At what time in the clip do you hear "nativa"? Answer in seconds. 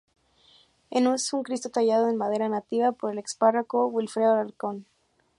2.49-2.91